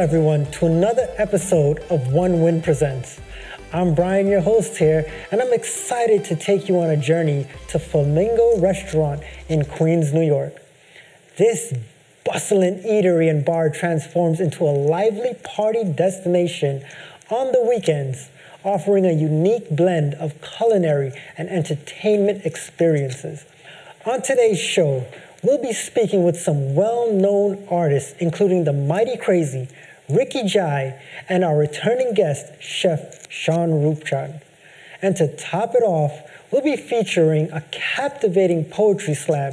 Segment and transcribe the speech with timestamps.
[0.00, 3.20] Everyone, to another episode of One Win Presents.
[3.70, 7.78] I'm Brian, your host here, and I'm excited to take you on a journey to
[7.78, 10.54] Flamingo Restaurant in Queens, New York.
[11.36, 11.74] This
[12.24, 16.82] bustling eatery and bar transforms into a lively party destination
[17.28, 18.30] on the weekends,
[18.64, 23.44] offering a unique blend of culinary and entertainment experiences.
[24.06, 25.06] On today's show,
[25.42, 29.68] we'll be speaking with some well known artists, including the Mighty Crazy,
[30.10, 34.42] Ricky Jai, and our returning guest, Chef Sean Rupchand.
[35.02, 36.12] And to top it off,
[36.50, 39.52] we'll be featuring a captivating poetry slam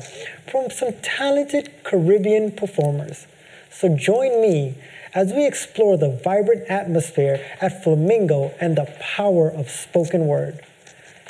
[0.52, 3.28] from some talented Caribbean performers.
[3.70, 4.76] So join me
[5.14, 10.60] as we explore the vibrant atmosphere at Flamingo and the power of spoken word.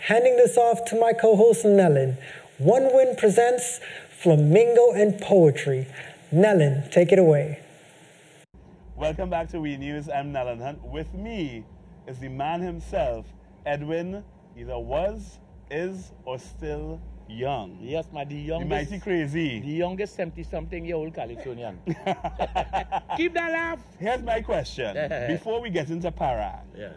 [0.03, 2.17] Handing this off to my co host Nellen,
[2.57, 5.87] One Win presents Flamingo and Poetry.
[6.31, 7.59] Nellen, take it away.
[8.97, 10.09] Welcome back to We News.
[10.09, 10.83] I'm Nellen Hunt.
[10.83, 11.63] With me
[12.07, 13.25] is the man himself,
[13.65, 14.23] Edwin,
[14.57, 15.39] either was,
[15.69, 17.77] is, or still young.
[17.79, 19.59] Yes, my the The youngest, mighty crazy.
[19.59, 21.77] the youngest seventy-something year old Calypsonian.
[23.17, 23.79] Keep that laugh.
[23.99, 24.95] Here's my question.
[25.27, 26.93] Before we get into Parang, Yeah.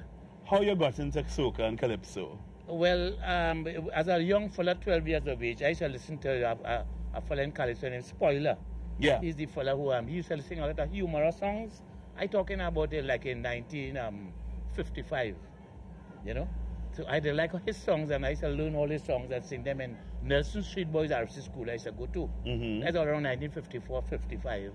[0.47, 2.39] how you got into soca and calypso?
[2.67, 6.31] Well, um, as a young fella, 12 years of age, I used to listen to
[6.31, 8.57] a, a, a fella in Calypso named Spoiler.
[8.98, 9.20] Yeah.
[9.20, 11.83] He's the fella who um, he used to sing a lot of humorous songs.
[12.21, 15.37] I talking about it like in 1955,
[16.27, 16.47] you know.
[16.93, 19.63] So I like his songs, and I used to learn all his songs and sing
[19.65, 21.71] them in Nelson Street Boys RC School.
[21.71, 22.29] I used to go to.
[22.45, 22.83] Mhm.
[22.83, 24.75] That's around 1954, 55.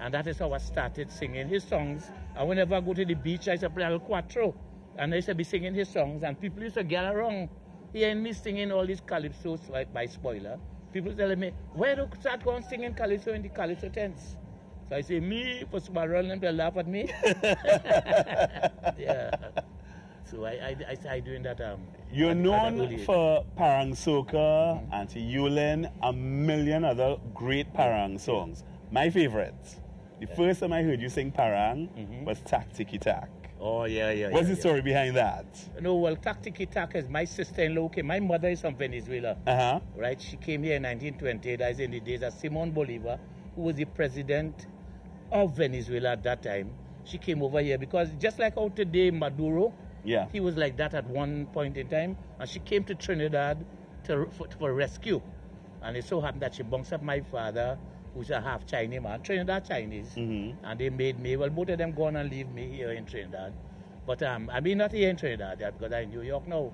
[0.00, 2.10] And that is how I started singing his songs.
[2.34, 4.52] And whenever I go to the beach, I used to play El Cuatro.
[4.96, 6.24] And I used to be singing his songs.
[6.24, 7.50] And people used to gather around
[7.92, 10.58] hearing me singing all these calypsos by, by Spoiler.
[10.92, 14.36] People telling me, where do you start going singing calypso in the calypso tents?
[14.88, 17.10] So I say, me, for Smarol, and they laugh at me.
[18.98, 19.30] yeah.
[20.30, 21.60] So I, I, I started doing that.
[21.60, 21.80] Um,
[22.12, 23.04] You're at- at known age.
[23.04, 28.64] for Parang Soca, Auntie Yulin, a million other great Parang songs.
[28.90, 29.76] My favorites.
[30.20, 31.88] The first time I heard you sing Parang
[32.24, 33.28] was Tak Tiki Tak.
[33.60, 34.28] Oh, yeah, yeah.
[34.30, 35.46] What's yeah, the story behind that?
[35.80, 37.84] No, well, Tactiki Tak is my sister-in-law.
[37.86, 39.36] Okay, my mother is from Venezuela.
[39.46, 39.80] Uh huh.
[39.96, 40.20] right?
[40.20, 43.18] She came here in 1928, That is in the days of Simon Bolivar,
[43.54, 44.66] who was the president
[45.32, 46.70] of Venezuela at that time.
[47.04, 49.72] She came over here because just like out today, Maduro,
[50.04, 50.26] Yeah.
[50.32, 53.64] he was like that at one point in time, and she came to Trinidad
[54.04, 55.20] to, for, for rescue.
[55.82, 57.78] And it so happened that she bunks up my father,
[58.14, 60.54] who's a half Chinese man, Trinidad Chinese, Mhm.
[60.64, 63.52] and they made me, well, both of them gone and leave me here in Trinidad.
[64.06, 66.72] But um, I mean, not here in Trinidad, because I'm in New York now.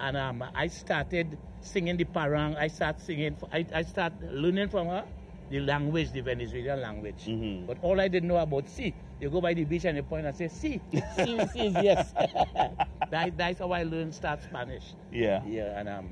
[0.00, 2.56] And um, I started singing the parang.
[2.56, 3.36] I start singing.
[3.52, 5.04] I, I start learning from her
[5.50, 7.26] the language, the Venezuelan language.
[7.26, 7.66] Mhm.
[7.66, 8.94] But all I didn't know about see.
[9.20, 12.12] You go by the beach and you point and say see, see, see is yes.
[13.10, 14.94] that, that's how I learned start Spanish.
[15.12, 15.42] Yeah.
[15.46, 16.08] Yeah, and um,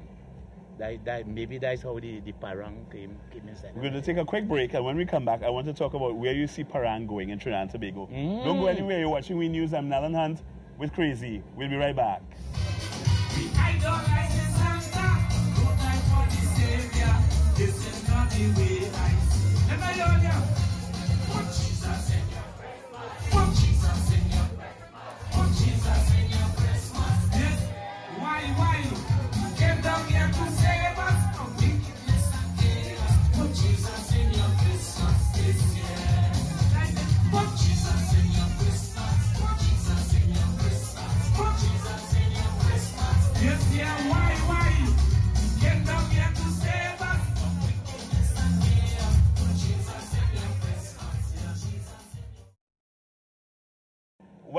[0.78, 3.70] that, that maybe that's how the, the parang came came inside.
[3.74, 5.72] We're going to take a quick break, and when we come back, I want to
[5.72, 8.08] talk about where you see Parang going in Trinidad and Tobago.
[8.12, 8.44] Mm.
[8.44, 8.98] Don't go anywhere.
[8.98, 9.72] You're watching We News.
[9.72, 10.42] I'm Nalan Hunt
[10.78, 11.42] with Crazy.
[11.56, 12.22] We'll be right back.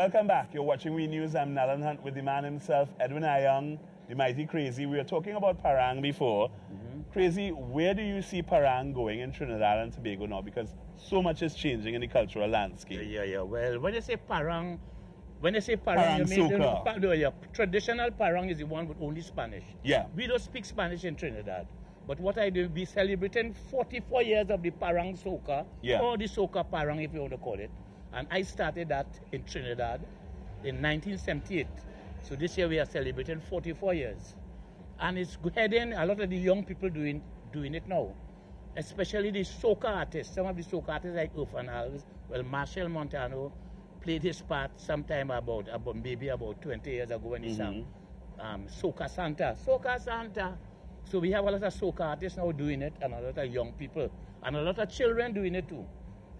[0.09, 0.55] Welcome back.
[0.55, 1.35] You're watching We News.
[1.35, 3.77] I'm Nalan Hunt with the man himself, Edwin Ayong,
[4.07, 4.87] the mighty Crazy.
[4.87, 6.49] We were talking about Parang before.
[6.49, 7.01] Mm-hmm.
[7.13, 10.41] Crazy, where do you see Parang going in Trinidad and Tobago now?
[10.41, 13.07] Because so much is changing in the cultural landscape.
[13.07, 13.41] Yeah, yeah.
[13.41, 14.79] Well, when you say parang,
[15.41, 18.87] when you say parang, Parang you mean the, no, yeah, traditional parang is the one
[18.87, 19.63] with only Spanish.
[19.83, 20.07] Yeah.
[20.15, 21.67] We don't speak Spanish in Trinidad.
[22.07, 25.99] But what I do, we celebrating 44 years of the parang soca, Yeah.
[25.99, 27.69] or the soca parang, if you want to call it.
[28.13, 30.07] And I started that in Trinidad
[30.63, 31.67] in 1978.
[32.21, 34.35] So this year we are celebrating 44 years.
[34.99, 38.15] And it's heading a lot of the young people doing doing it now.
[38.75, 40.33] Especially the soca artists.
[40.35, 43.53] Some of the soca artists like Irfan Alves, well Machel Montano
[44.01, 47.85] played his part sometime about, about maybe about 20 years ago when he sang
[48.39, 49.55] um, Soca Santa.
[49.65, 50.57] Soca Santa.
[51.03, 53.51] So we have a lot of soca artists now doing it and a lot of
[53.51, 54.09] young people
[54.43, 55.85] and a lot of children doing it too.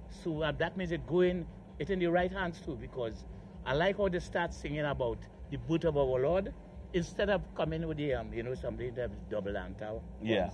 [0.09, 1.45] So uh, that means it going
[1.79, 3.25] it in the right hands too because
[3.65, 5.19] I like how they start singing about
[5.51, 6.53] the boot of our Lord
[6.93, 10.01] instead of coming with the um, you know something that double antau.
[10.21, 10.51] Yeah.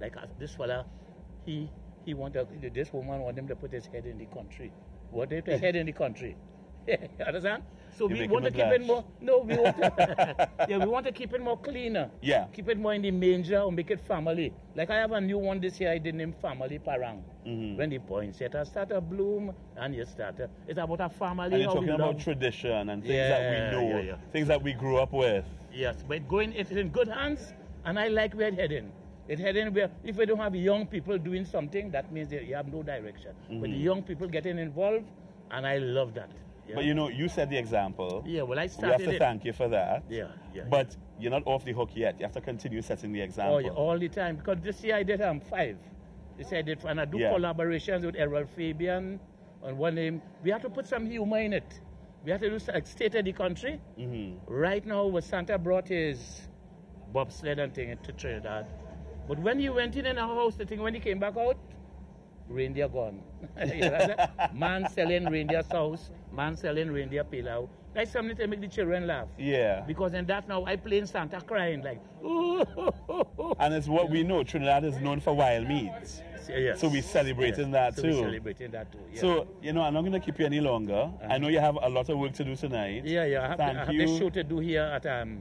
[0.00, 0.86] Like uh, this fella,
[1.44, 1.70] he
[2.04, 4.72] he wanted this woman want him to put his head in the country.
[5.10, 6.36] What him to head in the country.
[6.86, 6.96] you
[7.26, 7.64] understand?
[7.98, 9.04] So You we want to keep it more.
[9.20, 10.48] No, we want to.
[10.68, 12.08] yeah, we want to keep it more cleaner.
[12.22, 12.46] Yeah.
[12.52, 14.52] Keep it more in the manger or make it family.
[14.76, 15.90] Like I have a new one this year.
[15.90, 17.24] I did name Family Parang.
[17.44, 17.76] Mm-hmm.
[17.76, 21.54] When the poinsettia start to bloom and you start to, it's about a family.
[21.54, 24.16] And you're talking about tradition and things Yeah, that we know, yeah, yeah.
[24.32, 25.44] things that we grew up with.
[25.72, 27.52] Yes, but going it's in good hands,
[27.84, 28.92] and I like where it's heading.
[29.26, 32.72] It's heading where if we don't have young people doing something, that means you have
[32.72, 33.32] no direction.
[33.50, 35.04] But the young people getting involved,
[35.50, 36.30] and I love that.
[36.68, 36.74] Yeah.
[36.74, 38.22] But you know, you set the example.
[38.26, 38.98] yeah, well, I started.
[38.98, 39.18] we have to it.
[39.18, 40.04] thank you for that.
[40.08, 40.64] Yeah, yeah.
[40.68, 42.18] But you're not off the hook yet.
[42.18, 43.56] You have to continue setting the example.
[43.56, 45.78] Oh, yeah, all the time because this year I did um five.
[46.36, 47.32] This year I did, and I do Yeah.
[47.32, 49.18] collaborations with Errol Fabien
[49.62, 50.20] on one name.
[50.42, 51.80] We have to put some humor in it.
[52.24, 53.80] We have to do like state of the country.
[53.98, 54.52] Mm-hmm.
[54.52, 56.42] Right now, what Santa brought his
[57.12, 58.66] bobsled and thing to Trinidad.
[59.26, 61.56] But when he went in in our house, the thing when he came back out,
[62.48, 63.22] reindeer gone.
[63.64, 67.68] You know man selling reindeer sauce, man selling reindeer pilau.
[67.94, 69.28] That's something to make the children laugh.
[69.38, 69.80] Yeah.
[69.80, 72.64] Because in that now, I playing Santa crying like, ooh.
[73.58, 74.44] And it's what we know.
[74.44, 76.22] Trinidad is known for wild meats.
[76.48, 76.80] Yes.
[76.80, 78.08] So we celebrating that so too.
[78.08, 78.98] we celebrating that too.
[79.12, 79.20] Yeah.
[79.20, 81.10] So, you know, I'm not going to keep you any longer.
[81.28, 83.04] I know you have a lot of work to do tonight.
[83.04, 83.44] yeah, yeah.
[83.44, 84.06] I have, Thank I have you.
[84.06, 85.40] this show to do here at um.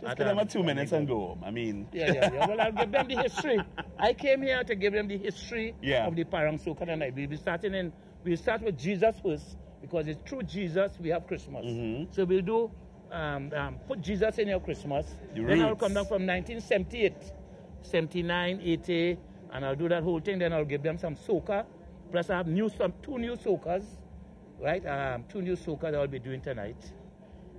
[0.00, 1.42] Just give them a two minutes and go home.
[1.44, 2.46] I mean, Yeah, yeah, yeah.
[2.46, 3.58] Well, I'll give them the history.
[3.98, 6.06] I came here to give them the history Yeah.
[6.06, 7.14] of the Parang Soca tonight.
[7.14, 7.92] We'll be starting in,
[8.24, 11.64] we'll start with Jesus first because it's through Jesus we have Christmas.
[11.66, 12.12] Mm-hmm.
[12.12, 12.70] So we'll do,
[13.12, 15.06] um, um, put Jesus in your Christmas.
[15.34, 17.12] The then I'll come down from 1978,
[17.82, 19.18] 79, 80,
[19.52, 20.38] and I'll do that whole thing.
[20.38, 21.64] Then I'll give them some soca.
[22.10, 23.84] Plus I have new, some two new socas,
[24.60, 24.84] right?
[24.86, 26.92] Um, two new socas I'll be doing tonight,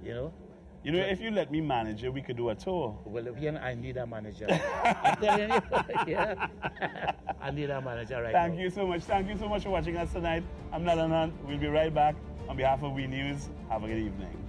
[0.03, 0.33] you know.
[0.83, 2.97] You know, if you let me manage it, we could do a tour.
[3.05, 4.47] Well, here I need a manager.
[4.83, 5.61] I'm telling you,
[6.07, 6.47] yeah.
[7.39, 8.41] I need a manager right now.
[8.41, 8.61] Thank now.
[8.61, 9.03] you so much.
[9.03, 10.43] Thank you so much for watching us tonight.
[10.71, 11.33] I'm Nalan Hunt.
[11.45, 12.15] We'll be right back.
[12.49, 14.40] On behalf of We News, have a good evening.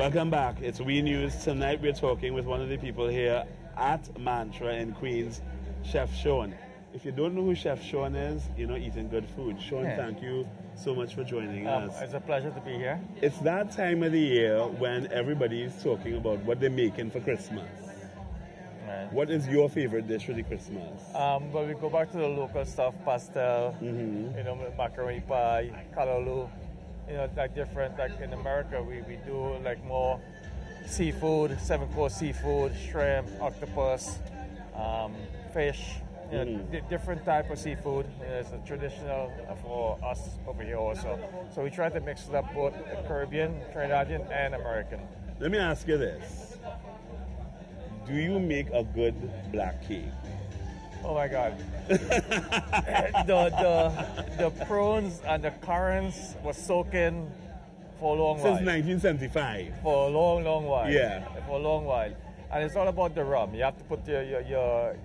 [0.00, 0.62] Welcome back.
[0.62, 1.36] It's We News.
[1.44, 3.44] Tonight we're talking with one of the people here
[3.76, 5.42] at Mantra in Queens,
[5.84, 6.54] Chef Sean.
[6.94, 9.60] If you don't know who Chef Sean is, you're not eating good food.
[9.60, 9.96] Sean, Yeah.
[9.96, 12.00] thank you so much for joining Um, us.
[12.00, 12.98] it's a pleasure to be here.
[13.20, 17.68] It's that time of the year when everybody's talking about what they're making for Christmas.
[18.88, 19.12] Right.
[19.12, 21.14] What is your favorite dish for the Christmas?
[21.14, 24.38] Um, but we go back to the local stuff, pastel, Mm-hmm.
[24.38, 26.48] you know, macaroni pie, callaloo,
[27.10, 27.98] you know, like different.
[27.98, 30.20] Like in America, we, we do like more
[30.86, 34.18] seafood, seven course seafood, shrimp, octopus,
[34.74, 35.14] um,
[35.52, 35.96] fish.
[36.30, 36.70] You know, Mhm.
[36.70, 38.06] di- different type of seafood.
[38.20, 41.18] You know, it's a traditional for us over here also.
[41.52, 42.72] So we try to mix it up both
[43.08, 45.00] Caribbean, Trinidadian, and American.
[45.40, 46.56] Let me ask you this.
[48.06, 49.14] Do you make a good
[49.50, 50.04] black cake?
[51.04, 51.54] Oh my God.
[51.88, 57.30] the, the, the prawns and the currants were soaking
[57.98, 58.76] for a long Since while.
[58.76, 59.74] 1975.
[59.82, 60.90] For a long, long while.
[60.90, 61.24] Yeah.
[61.46, 62.12] For a long while.
[62.52, 63.54] And it's all about the rum.
[63.54, 64.96] You have to put your your your,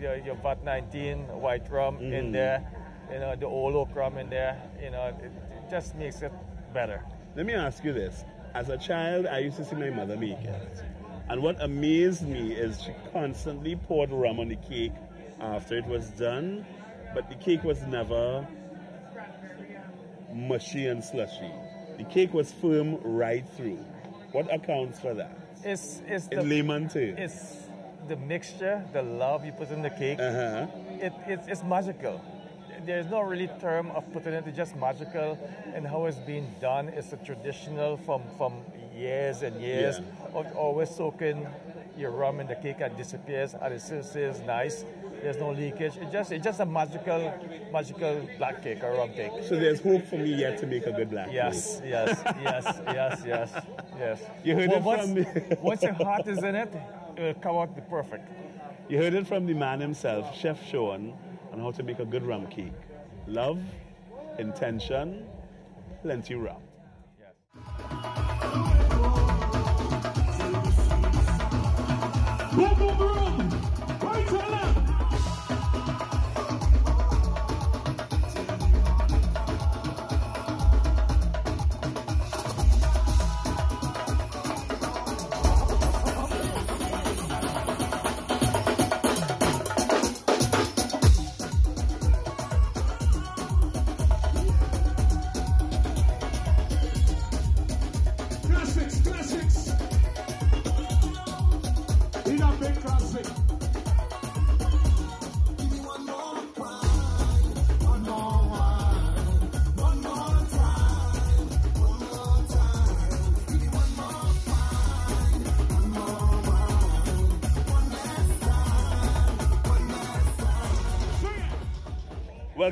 [0.00, 2.32] your, your VAT 19 white rum in Mhm.
[2.32, 2.64] there,
[3.12, 4.60] you know, the old oak rum in there.
[4.82, 6.32] You know, it, it just makes it
[6.74, 7.02] better.
[7.36, 8.24] Let me ask you this.
[8.54, 10.68] As a child, I used to see my mother make it.
[11.28, 14.92] And what amazed me is she constantly poured rum on the cake
[15.42, 16.64] after it was done,
[17.14, 18.46] but the cake was never
[20.32, 21.50] mushy and slushy.
[21.98, 23.84] The cake was firm right through.
[24.30, 25.36] What accounts for that?
[25.64, 27.18] It's, it's, In the, layman terms.
[27.18, 27.56] it's
[28.08, 30.18] the mixture, the love you put in the cake.
[30.18, 30.66] Uh-huh.
[31.00, 32.20] it, it's, it's magical.
[32.86, 35.38] There's no really term of putting it, it's just magical
[35.74, 36.88] and how it's being done.
[36.88, 38.54] is a traditional from, from
[38.96, 40.38] years and years Yeah.
[40.38, 41.46] of always soaking
[41.96, 44.84] your rum in the cake and disappears and it still stays nice.
[45.22, 45.96] There's no leakage.
[45.98, 47.32] It just it's just a magical
[47.72, 49.30] magical black cake or rum cake.
[49.48, 53.22] So there's hope for me yet to make a good black Yes, yes, yes, yes,
[53.24, 53.64] yes,
[53.98, 54.20] yes.
[54.42, 55.26] You heard Well, it once, from me.
[55.62, 56.74] once your heart is in it,
[57.16, 58.28] it will come out the perfect.
[58.88, 61.14] You heard it from the man himself, Chef Sean,
[61.52, 62.72] on how to make a good rum cake.
[63.28, 63.60] Love,
[64.38, 65.24] intention,
[66.02, 66.62] plenty rum.
[72.52, 72.91] Boom,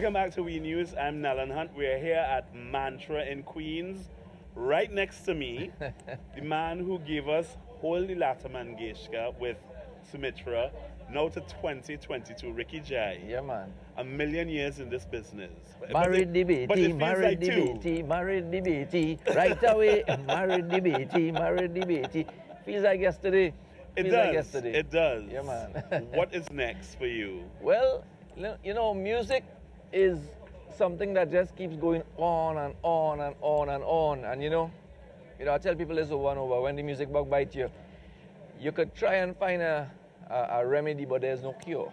[0.01, 0.95] Welcome back to We News.
[0.99, 1.73] I'm Nalan Hunt.
[1.77, 4.09] We're here at Mantra in Queens.
[4.55, 5.73] Right next to me,
[6.35, 9.59] the man who gave us Holy Lata Mangeshkar with
[10.11, 10.71] Sumintra,
[11.13, 13.21] now to 2022, Ricky Jai.
[13.29, 13.75] Yeah, man.
[13.99, 15.51] A million years in this business.
[15.93, 20.81] Married the it- but it married like the married the BT, right away, married the
[20.81, 22.27] BT, married the BT.
[22.65, 23.53] Feels like yesterday.
[23.97, 24.25] It Feels does.
[24.25, 24.73] like yesterday.
[24.79, 25.25] It does.
[25.31, 26.07] Yeah, man.
[26.15, 27.45] what is next for you?
[27.61, 28.03] Well,
[28.65, 29.45] you know, music
[29.93, 30.19] is
[30.77, 34.25] something that just keeps going on and on and on and on.
[34.25, 34.71] And you know,
[35.39, 36.61] you know, I tell people this over and over.
[36.61, 37.71] When the music bug bites you,
[38.61, 39.91] you could try and find a,
[40.29, 41.91] a, a remedy, but there's no cure.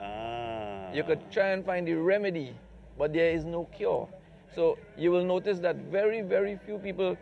[0.00, 0.92] Ah.
[0.92, 2.54] You could try and find the remedy,
[2.96, 4.08] but there is no cure.
[4.54, 7.16] So you will notice that very, very few people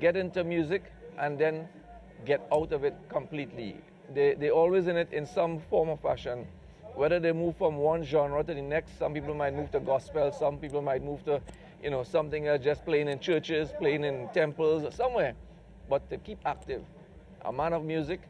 [0.00, 0.84] get into music
[1.18, 1.68] and then
[2.24, 3.76] get out of it completely.
[4.14, 6.46] They, they're always in it in some form or fashion.
[6.94, 10.32] Whether they move from one genre to the next, some people might move to gospel,
[10.32, 11.40] some people might move to,
[11.82, 15.34] you know, something else, just playing in churches, playing in temples, or somewhere.
[15.88, 16.82] But to keep active,
[17.44, 18.20] a man of music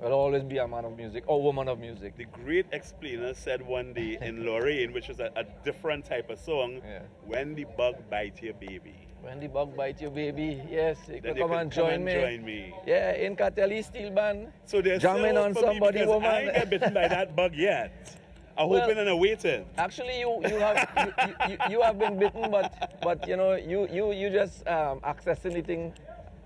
[0.00, 2.16] will always be a man of music or woman of music.
[2.16, 6.38] The great explainer said one day in Lorraine, which is a, a different type of
[6.38, 7.00] song, Yeah.
[7.26, 9.08] when the bug bites your baby.
[9.22, 12.12] When the bug bite your baby, yes, you can come can and come join me.
[12.14, 12.74] join me.
[12.86, 14.48] Yeah, in Catelli Steel Band.
[14.64, 16.30] So there's jamming on hope for me somebody, woman.
[16.30, 18.16] I ain't get bitten by that bug yet.
[18.56, 19.66] I'm Well- hoping and I'm waiting.
[19.76, 23.86] Actually, you you have you, you, you have been bitten, but but you know you
[23.92, 25.92] you you just um, accessing the thing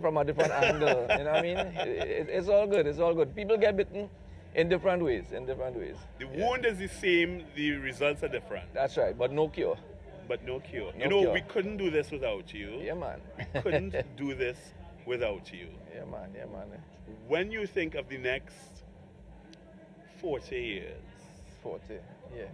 [0.01, 1.07] from a different angle.
[1.17, 1.59] You know what I mean?
[1.59, 2.87] It, it's all good.
[2.87, 3.35] It's all good.
[3.35, 4.11] People get bitten
[4.55, 5.33] in different ways.
[5.33, 5.97] In different ways.
[6.19, 9.77] The wound is the same, the results are different, That's right, but no cure.
[10.29, 10.93] But no cure.
[10.97, 11.33] No you know, cure.
[11.33, 12.81] we couldn't do this without you.
[12.83, 13.21] Yeah, man.
[13.39, 14.59] We couldn't do this
[15.07, 15.69] without you.
[15.95, 16.31] yeah, man.
[16.35, 16.69] Yeah, man.
[17.29, 18.83] When you think of the next
[20.21, 21.01] 40 years,
[21.65, 21.95] Forty.
[22.37, 22.45] Yeah.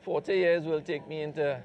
[0.00, 1.62] Forty years will take me into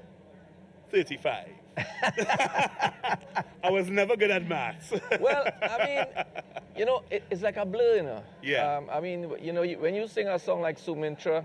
[0.92, 1.48] 35.
[1.78, 4.92] I was never good at maths.
[5.20, 6.24] well, I mean,
[6.76, 8.22] you know, it, it's like a blur, you know.
[8.42, 8.76] Yeah.
[8.76, 11.42] Um, I mean, you know, you, when you sing a song like Sumintra,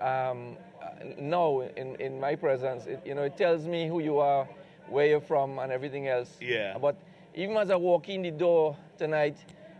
[0.00, 0.56] um,
[1.18, 4.46] now in, in my presence, it, you know, it tells me who you are,
[4.88, 6.36] where you're from, and everything else.
[6.40, 6.76] Yeah.
[6.78, 6.96] But
[7.34, 9.36] even as I walk in the door tonight,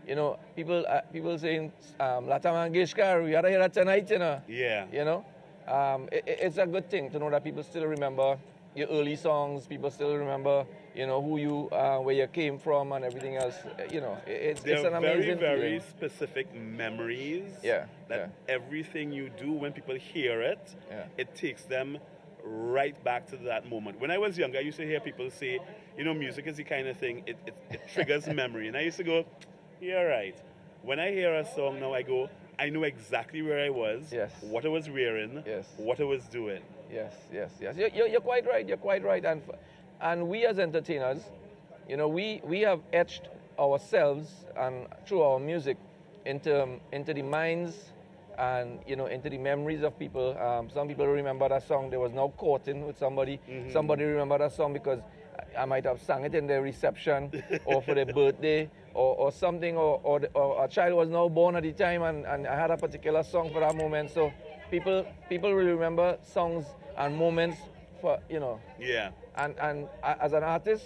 [0.07, 4.41] you know, people uh, people saying, um, Lata Mangeshkar, we gotta hear tonight, you know.
[4.47, 4.85] Yeah.
[4.91, 5.25] You know,
[5.67, 8.37] um, it- it's a good thing to know that people still remember
[8.75, 9.67] your early songs.
[9.67, 13.55] People still remember, you know, who you, uh, where you came from, and everything else.
[13.91, 15.81] You know, it, it's, There it's an are very, very feeling.
[15.89, 21.05] specific memories Yeah, that everything you do, when people hear it, Yeah.
[21.17, 21.97] it takes them
[22.43, 23.99] right back to that moment.
[23.99, 25.59] When I was younger, I used to hear people say,
[25.97, 28.67] you know, music is the kind of thing, it, it, it triggers memory.
[28.67, 29.25] And I used to go,
[29.79, 30.35] yeah, right.
[30.83, 32.29] When I hear a song now, I go,
[32.59, 34.31] I know exactly where I was, Yes.
[34.41, 35.67] what I was wearing, Yes.
[35.77, 36.61] what I was doing.
[36.91, 37.77] Yes, yes, yes.
[37.77, 38.67] You're, you're, you're quite right.
[38.67, 39.23] You're quite right.
[39.23, 39.41] And
[40.01, 41.19] and we as entertainers,
[41.87, 43.23] you know, we we have etched
[43.59, 45.77] ourselves and through our music
[46.25, 47.75] into um, into the minds
[48.37, 50.37] and you know into the memories of people.
[50.39, 51.89] Um, some people remember that song.
[51.89, 53.39] There was no courting with somebody.
[53.71, 54.99] Somebody remember that song because
[55.55, 57.31] I, I might have sung it in their reception
[57.65, 58.69] or for their birthday.
[58.93, 62.01] Or, or something, or, or, the- or a child was now born at the time,
[62.03, 64.09] and, and I had a particular song for that moment.
[64.11, 64.33] So
[64.69, 66.65] people people will remember songs
[66.97, 67.57] and moments
[68.01, 69.11] for you know Yeah.
[69.35, 70.85] And and as an artist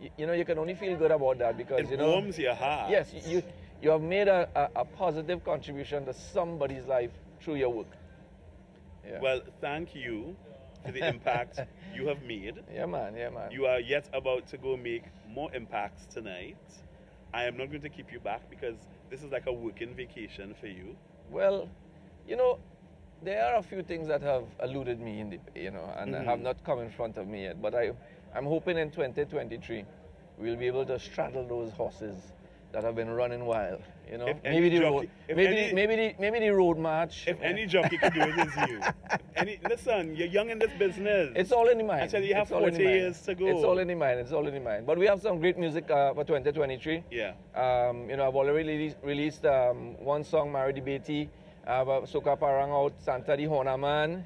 [0.00, 2.38] you, you know you can only feel good about that because It you know warms
[2.38, 2.90] your heart.
[2.90, 3.42] yes you
[3.82, 7.86] you have made a, a, a positive contribution to somebody's life through your work
[9.06, 9.20] yeah.
[9.20, 10.34] Well, thank you
[10.84, 11.60] for the impact
[11.94, 12.54] you have made.
[12.72, 16.56] yeah man yeah man You are yet about to go make more impacts tonight.
[17.34, 18.76] I am not going to keep you back because
[19.10, 20.96] this is like a working vacation for you.
[21.30, 21.68] Well,
[22.26, 22.58] you know,
[23.24, 26.40] there are a few things that have eluded me in the, you know, and have
[26.40, 27.60] not come in front of me yet.
[27.60, 27.92] But I,
[28.34, 29.84] I'm hoping in 2023
[30.38, 32.16] we'll be able to straddle those horses
[32.72, 33.80] that have been running wild.
[34.10, 37.24] You know, maybe the jockey- road, maybe, any- the, maybe the, maybe the road march.
[37.26, 38.80] If any jockey can do it, it's you.
[39.36, 41.32] Any, listen, you're young in this business.
[41.34, 42.02] It's all in the mind.
[42.02, 43.46] Actually, you have It's all in the 40 years to go.
[43.48, 44.20] It's all in the mind.
[44.20, 44.86] It's all in the mind.
[44.86, 47.02] But we have some great music uh, for 2023.
[47.10, 47.32] Yeah.
[47.56, 51.28] Um, you know, I've already released, released um, one song, Marry the
[51.64, 51.70] Betty.
[51.72, 54.24] I have Soca Parang out, Santa the Hona Man.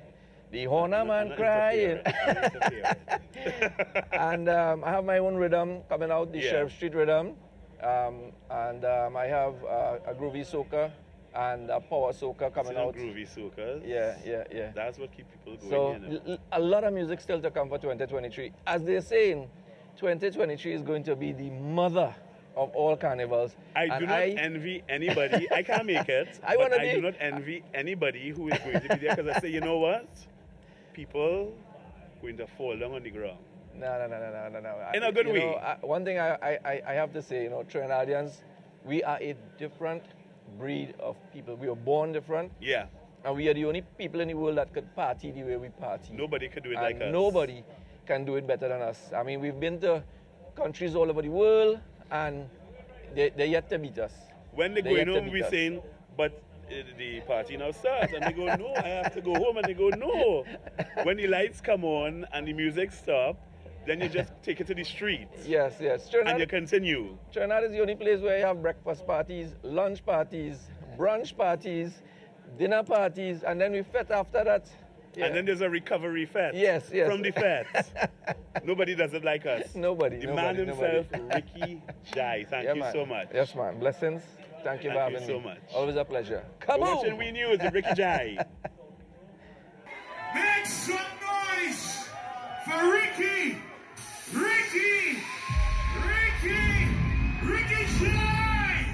[0.50, 1.90] The Hona I'm Man not crying.
[1.90, 2.02] interfering.
[2.26, 4.04] I'm not interfering.
[4.12, 6.50] and um, I have my own rhythm coming out, the Yeah.
[6.50, 7.34] Sheriff Street rhythm.
[7.82, 10.90] Um, and um, I have uh, a groovy soca
[11.34, 12.96] and a power soca coming out.
[12.96, 13.80] groovy soca.
[13.86, 14.72] Yeah, yeah, yeah.
[14.74, 15.70] That's what keep people going.
[15.70, 16.38] So you know.
[16.52, 18.52] a lot of music still to come for 2023.
[18.66, 19.48] As they're saying,
[19.98, 22.14] 2023 is going to be the mother
[22.58, 23.54] of all carnivals.
[23.76, 25.50] I And do not envy anybody.
[25.52, 26.28] I can't make it.
[26.46, 29.40] I wanna I do not envy anybody who is going to be there because I
[29.40, 30.08] say, you know what?
[30.92, 31.52] People
[32.20, 33.38] going to fall down on the ground.
[33.74, 34.90] No, no, no, no, no, no, no.
[34.92, 35.38] In a good you way.
[35.38, 38.42] Know, I, one thing I, I, I- I have to say, you know, Trinidadians,
[38.84, 40.02] we are a different
[40.58, 41.54] breed of people.
[41.54, 42.86] We were born different, Yeah.
[43.24, 45.68] and we are the only people in the world that could party the way we
[45.68, 46.12] party.
[46.12, 47.12] Nobody could do it and like us.
[47.12, 47.62] nobody
[48.06, 49.12] can do it better than us.
[49.14, 50.02] I mean, we've been to
[50.56, 51.78] countries all over the world,
[52.10, 52.48] and
[53.14, 54.12] they, they're yet to beat us.
[54.52, 55.50] When they They're go yet to home, we us.
[55.50, 55.80] saying,
[56.16, 58.12] but uh, the party now starts.
[58.12, 59.56] And they go, no, I have to go home.
[59.56, 60.44] And they go, no.
[61.04, 63.36] When the lights come on and the music stop,
[63.86, 65.46] then you just take it to the streets.
[65.46, 66.10] Yes, yes.
[66.26, 67.16] And you continue.
[67.32, 70.58] Trinidad is the only place where you have breakfast parties, lunch parties,
[70.98, 72.02] brunch parties,
[72.58, 74.66] dinner parties, and then we fete after that.
[75.14, 75.26] Yeah.
[75.26, 76.54] And then there's a recovery fete.
[76.54, 77.10] Yes, yes.
[77.10, 77.66] From the fete.
[78.64, 79.74] Nobody does it like us.
[79.74, 81.34] Nobody, The nobody, man himself, nobody.
[81.56, 81.82] Ricky
[82.14, 82.46] Jai.
[82.48, 82.92] Thank Yeah, you man.
[82.92, 83.28] so much.
[83.34, 83.78] Yes, man.
[83.78, 84.22] Blessings.
[84.64, 85.44] Thank you for Thank you having so me.
[85.46, 85.58] much.
[85.74, 86.42] Always a pleasure.
[86.60, 87.18] We're Come watching on.
[87.18, 88.38] We News with Ricky Jai.
[90.34, 92.08] Make some noise
[92.66, 93.56] for Ricky!
[94.34, 95.18] Ricky!
[95.96, 96.88] Ricky!
[97.42, 98.84] Ricky Shine!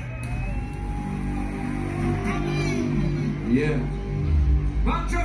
[3.51, 3.77] Yeah.
[4.85, 5.25] Mantra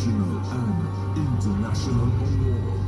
[0.00, 2.79] national and international awards.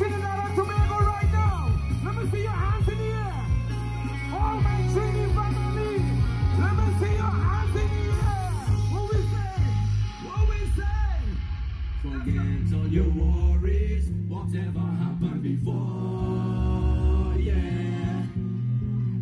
[0.00, 0.08] Let
[2.16, 3.44] me see your hands in the air.
[4.30, 4.54] My
[6.58, 8.52] let me see your hands in the air.
[8.90, 9.54] What we say?
[10.24, 11.10] What we say?
[12.02, 15.74] Forget all your worries, whatever happened before,
[17.38, 18.24] yeah.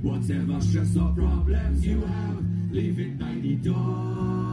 [0.02, 4.47] Whatever stress or problems you have, leave it by the door.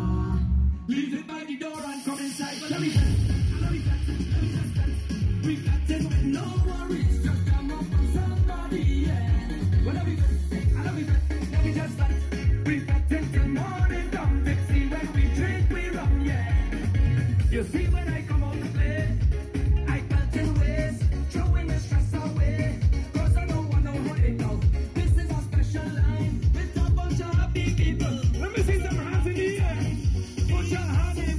[30.86, 31.34] Let me.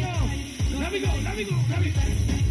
[0.00, 2.41] Go, let me go, let me go, let me go, let me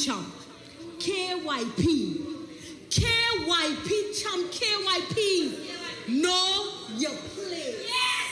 [0.00, 0.34] KYP chump.
[0.98, 2.26] KYP.
[2.88, 4.50] KYP chump.
[4.50, 6.08] KYP.
[6.08, 7.84] Know your place.
[7.86, 8.26] Yes,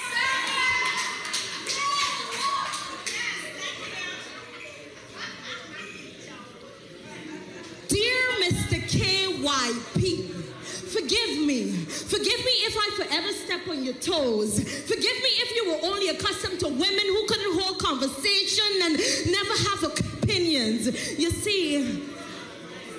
[7.88, 8.80] Dear Mr.
[8.88, 10.30] KYP.
[10.88, 11.72] Forgive me.
[11.72, 14.60] Forgive me if I forever step on your toes.
[14.60, 18.96] Forgive me if you were only accustomed to women who couldn't hold conversation and
[19.30, 21.18] never have opinions.
[21.18, 22.04] You see,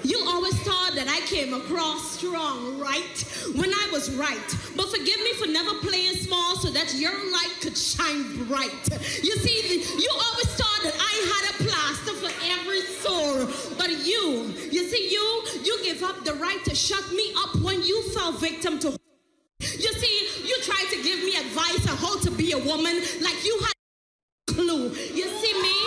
[0.03, 3.17] you always thought that I came across strong, right?
[3.55, 4.49] When I was right.
[4.75, 8.89] But forgive me for never playing small so that your light could shine bright.
[9.21, 13.75] You see, you always thought that I had a plaster for every sore.
[13.77, 17.83] But you, you see, you, you give up the right to shut me up when
[17.83, 18.97] you fell victim to.
[19.59, 23.45] You see, you tried to give me advice on how to be a woman like
[23.45, 23.73] you had
[24.47, 24.89] a clue.
[25.13, 25.78] You see me?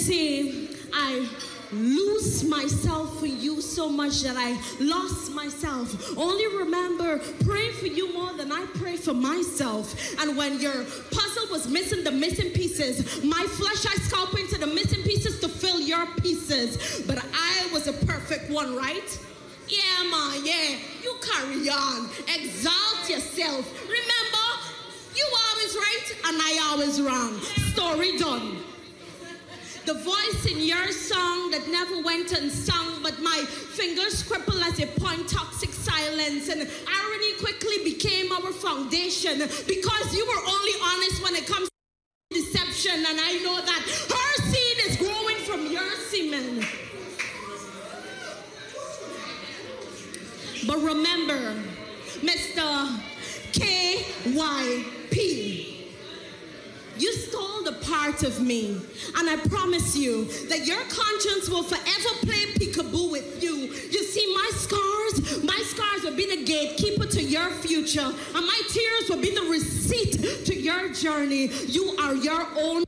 [0.00, 1.28] See, I
[1.72, 6.16] lose myself for you so much that I lost myself.
[6.16, 9.94] Only remember praying for you more than I pray for myself.
[10.18, 14.66] And when your puzzle was missing the missing pieces, my flesh I scalp into the
[14.66, 17.04] missing pieces to fill your pieces.
[17.06, 19.18] But I was a perfect one, right?
[19.68, 20.78] Yeah, man, yeah.
[21.02, 22.08] You carry on.
[22.34, 23.70] Exalt yourself.
[23.82, 24.48] Remember,
[25.14, 27.38] you always right and I always wrong.
[27.74, 28.59] Story done
[29.92, 34.94] the voice in your song that never went unsung, but my fingers crippled as it
[34.94, 36.48] point toxic silence.
[36.48, 42.40] And irony quickly became our foundation because you were only honest when it comes to
[42.40, 43.04] deception.
[43.04, 43.82] And I know that
[44.14, 46.64] her seed is growing from your semen.
[50.68, 51.56] But remember,
[52.22, 52.96] Mr.
[53.50, 54.99] KYP.
[57.90, 58.80] Part of me.
[59.16, 63.54] And I promise you that your conscience will forever play peekaboo with you.
[63.56, 68.00] You see, my scars, my scars will be the gatekeeper to your future.
[68.00, 71.46] And my tears will be the receipt to your journey.
[71.66, 72.84] You are your own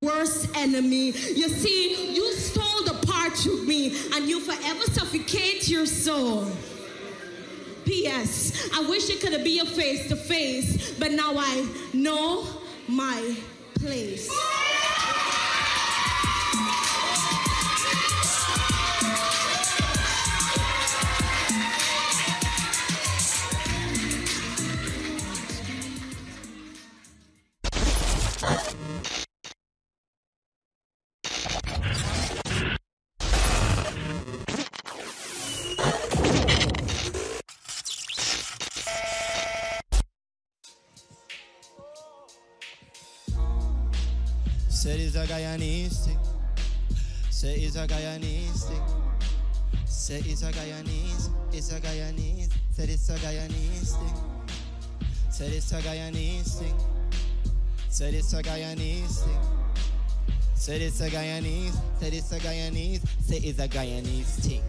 [0.00, 1.08] worst enemy.
[1.08, 6.46] You see, you stole the part of me and you forever suffocate your soul.
[7.84, 8.70] P.S.
[8.74, 12.46] I wish it could be a face to face, but now I know
[12.88, 13.36] my
[13.82, 14.71] place.
[45.14, 46.16] It's a Guyanese.
[47.28, 48.72] Say it's a Guyanese.
[49.84, 51.28] Say it's a Guyanese.
[51.52, 52.50] It's a Guyanese.
[52.70, 53.94] Said it's a Guyanese.
[55.30, 56.72] Said it's a Guyanese.
[57.90, 59.28] Said it's a Guyanese.
[60.54, 61.76] Said it's a Guyanese.
[62.00, 63.06] Said it's a Guyanese.
[63.20, 64.62] Say it's a Guyanese.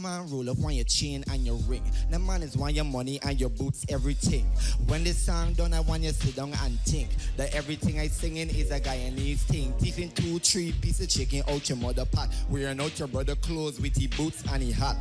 [0.00, 1.82] Man roll up on your chain and your ring.
[2.10, 4.46] The man is want your money and your boots, everything.
[4.86, 8.08] When this song done, I want you to sit down and think that everything I
[8.08, 9.74] singing is a Guyanese thing.
[9.78, 12.30] Teeth in two, three piece of chicken out your mother pot.
[12.48, 14.96] Wearing out your brother clothes with the boots and the hat.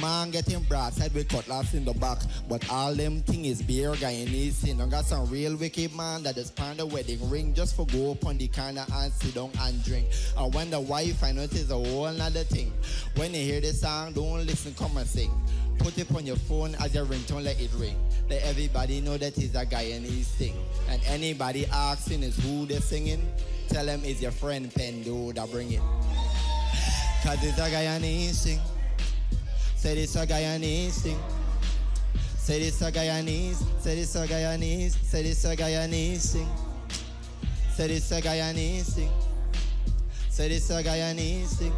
[0.00, 2.18] Man getting broadside with cutlass in the back.
[2.48, 4.80] But all them thing is beer Guyanese thing.
[4.80, 8.12] I got some real wicked man that just pawn the wedding ring just for go
[8.12, 10.06] up on the corner and sit down and drink.
[10.38, 12.72] And when the wife I is a whole nother thing.
[13.16, 15.30] When you hear the song, don't listen, come and sing.
[15.78, 17.96] Put it on your phone as your ringtone, let it ring.
[18.28, 20.56] Let everybody know that it's a guy and Guyanese thing.
[20.88, 23.26] And anybody asking is who they're singing,
[23.68, 25.80] tell them it's your friend Pendo that bring it.
[27.22, 28.60] Cause it's a Guyanese thing.
[29.76, 31.18] Said it's a Guyanese thing.
[32.38, 33.64] Said it's a Guyanese.
[33.80, 34.92] Said it's a Guyanese.
[35.02, 36.48] Said it's a Guyanese thing.
[37.72, 39.10] Said it's a Guyanese thing.
[40.28, 41.72] Said it's a Guyanese thing.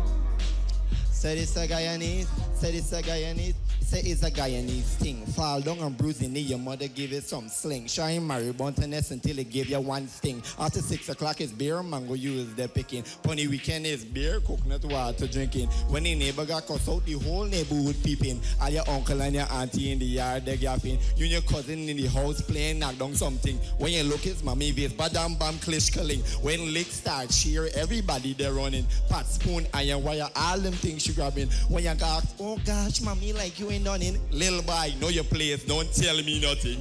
[1.17, 2.27] Said it's a Guyanese.
[2.55, 3.55] Said it's a Guyanese.
[3.87, 5.25] Say it's a Guyanese thing.
[5.27, 7.87] Fall down and bruise your knee, your mother give it some sling.
[7.87, 10.43] Shine Mary Bontaness until it give you one sting.
[10.59, 13.05] After six o'clock it's beer, mango use the picking.
[13.23, 15.69] Pony weekend is beer, coconut water drinking.
[15.89, 18.41] When the neighbor got cussed out, the whole neighborhood peeping.
[18.61, 20.99] All your uncle and your auntie in the yard, they gapping.
[21.17, 23.57] You and your cousin in the house playing knock down something.
[23.79, 26.23] When you look, it's mommy face, badam bam clish killing.
[26.43, 28.85] When lick start cheer, everybody they running.
[29.09, 31.51] Pot spoon, iron wire, all them things she grabbing.
[31.69, 34.19] When you got, oh gosh, mommy, like you ain't done in.
[34.31, 36.81] Little boy, know your place, don't tell me nothing.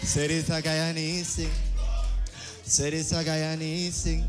[0.00, 1.50] Said it's a Guyanese thing.
[2.62, 4.22] Said it's a Guyanese.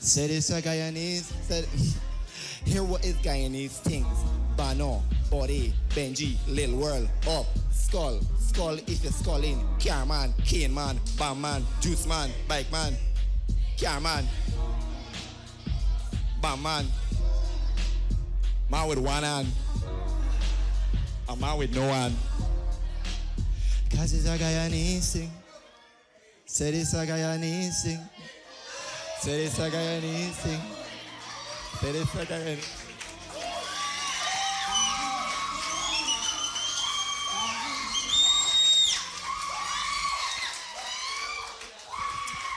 [0.00, 1.96] Said it's Guyanese.
[2.64, 4.06] Here what is Guyanese things.
[4.58, 10.98] Bano, Body, Benji, Lil World, Up, Skull, Skull if you're sculling, Car Man, Cane Man,
[11.16, 12.94] Bam Man, Juice Man, Bike Man,
[13.80, 14.24] Car Man,
[16.42, 16.86] Bam Man,
[18.68, 19.46] Man with one hand,
[21.28, 22.14] a man with no one.
[23.94, 25.30] Cause it's a Guyanese thing.
[26.46, 27.98] Said it's a Guyanese thing.
[29.20, 30.60] Said it's a Guyanese thing.
[31.80, 32.84] Said it's a Guyanese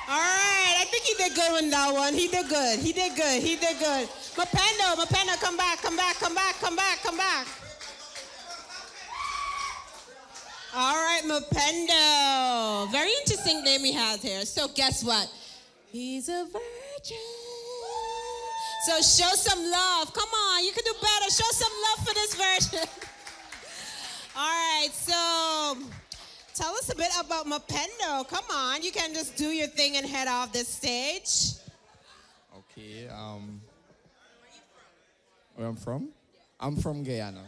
[0.08, 2.14] All right, I think he did good on that one.
[2.14, 2.80] He did good.
[2.80, 3.42] He did good.
[3.42, 4.08] He did good.
[4.36, 7.48] Mapendo, Mapendo, come back, come back, come back, come back, come back.
[10.74, 12.92] All right, Mapendo.
[12.94, 14.46] Very interesting name he has here.
[14.46, 15.30] So guess what?
[15.92, 17.18] He's a virgin.
[18.86, 20.14] So show some love.
[20.14, 21.30] Come on, you can do better.
[21.30, 22.88] Show some love for this virgin.
[24.38, 25.78] All right, so
[26.56, 28.26] tell us a bit about Mapendo.
[28.30, 31.60] Come on, you can just do your thing and head off this stage.
[32.58, 33.60] Okay, um,
[35.56, 36.10] where I'm from?
[36.62, 37.44] I'm from Guyana.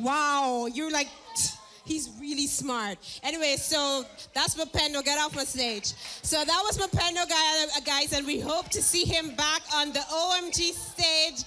[0.00, 1.08] Wow, you're like,
[1.84, 2.98] he's really smart.
[3.22, 4.04] Anyway, so
[4.34, 5.04] that's Mapendo.
[5.04, 5.92] Get off my stage.
[6.22, 10.00] So that was Mapendo, uh, guys, and we hope to see him back on the
[10.00, 11.44] OMG stage.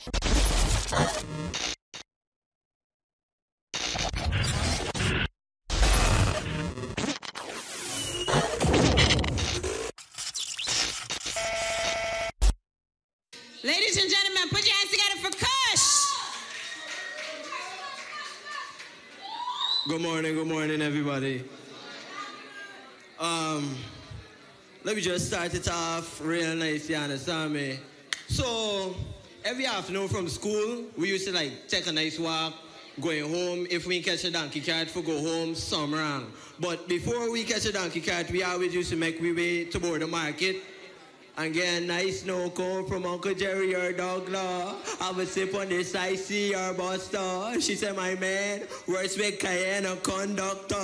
[20.16, 21.44] Morning, good morning, everybody.
[23.20, 23.76] Um,
[24.86, 27.80] let me just start it off real nice, you understand me?
[28.30, 28.96] So,
[29.44, 32.54] every afternoon from school, we used to like take a nice walk,
[33.02, 33.68] going home.
[33.70, 36.32] If we catch a donkey cart, for go home, some wrong.
[36.62, 39.80] But before we catch a donkey cart, we always used to make we way to
[39.82, 40.64] Bourda market
[41.38, 44.98] and get a nice snow cone from Uncle Jerry or Douglas.
[45.00, 47.60] Have a sip on this IC or Buster.
[47.60, 50.76] She said, my man, works with Cayenne or conductor.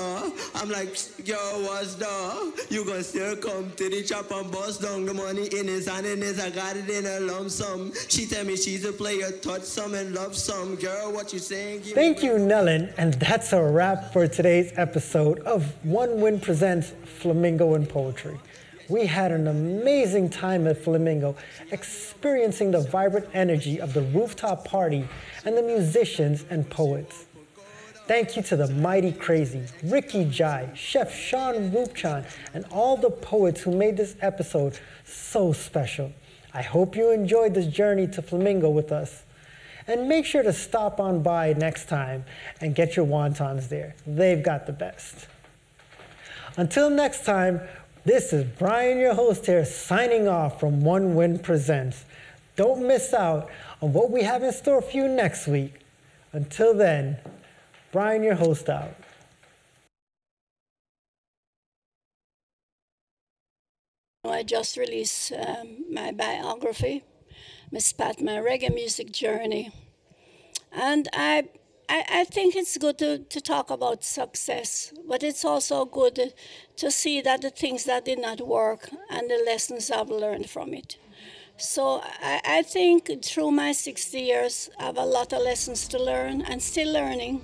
[0.56, 2.66] I'm like, yo, what's the?
[2.70, 6.06] You gonna still come to the chop and bust down the money in his hand
[6.06, 7.94] and his, I got it in a lump sum.
[8.10, 10.76] She tell me she's a player, touch some and love some.
[10.76, 11.82] Girl, what you saying?
[11.82, 12.94] Give Thank you, Nellen.
[12.98, 18.38] And that's a wrap for today's episode of One Win Presents Flamingo and Poetry.
[18.92, 21.38] We had an amazing time at Flamingo,
[21.72, 25.08] experiencing the vibrant energy of the rooftop party
[25.46, 27.26] and the musicians and poets.
[28.06, 33.62] Thank you to the Mighty Crazy, Ricky Jai, Chef Sean Rupchan, and all the poets
[33.62, 36.12] who made this episode so special.
[36.54, 39.24] I hope you enjoyed this journey to Flamingo with us.
[39.88, 42.26] And make sure to stop on by next time
[42.60, 43.96] and get your wontons there.
[44.06, 45.28] They've got the best.
[46.58, 47.62] Until next time,
[48.04, 52.06] this is Brian, your host here, signing off from One Win Presents.
[52.56, 53.50] Don't miss out
[53.82, 55.82] on what we have in store for you next week.
[56.34, 57.18] Until then,
[57.92, 58.96] Brian, your host, out.
[64.24, 67.04] I just released um, my biography,
[67.72, 69.72] Miss Pat, my reggae music journey.
[70.72, 71.50] And I,
[71.92, 76.34] I, I think it's good to, to talk about success, but it's also good
[76.78, 80.74] to see that the things that did not work and the lessons I've learned from
[80.74, 80.96] it.
[81.58, 86.02] So I, I think through my 60 years, I have a lot of lessons to
[86.02, 87.42] learn and still learning.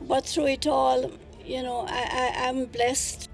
[0.00, 1.10] But through it all,
[1.44, 3.28] you know, I, I, I'm blessed